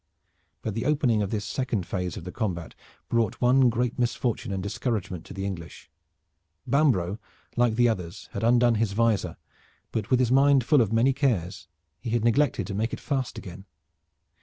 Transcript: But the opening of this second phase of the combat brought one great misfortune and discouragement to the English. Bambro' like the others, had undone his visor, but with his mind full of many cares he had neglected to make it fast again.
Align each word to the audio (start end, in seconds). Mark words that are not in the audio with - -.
But 0.63 0.73
the 0.73 0.87
opening 0.87 1.21
of 1.21 1.29
this 1.29 1.45
second 1.45 1.85
phase 1.85 2.17
of 2.17 2.23
the 2.23 2.31
combat 2.31 2.73
brought 3.07 3.39
one 3.39 3.69
great 3.69 3.99
misfortune 3.99 4.51
and 4.51 4.63
discouragement 4.63 5.25
to 5.25 5.33
the 5.35 5.45
English. 5.45 5.91
Bambro' 6.65 7.19
like 7.55 7.75
the 7.75 7.87
others, 7.87 8.27
had 8.31 8.43
undone 8.43 8.73
his 8.81 8.93
visor, 8.93 9.37
but 9.91 10.09
with 10.09 10.19
his 10.19 10.31
mind 10.31 10.63
full 10.63 10.81
of 10.81 10.91
many 10.91 11.13
cares 11.13 11.67
he 11.99 12.09
had 12.09 12.25
neglected 12.25 12.65
to 12.65 12.73
make 12.73 12.93
it 12.93 12.99
fast 12.99 13.37
again. 13.37 13.65